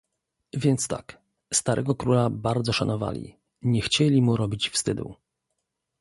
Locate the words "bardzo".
2.29-2.73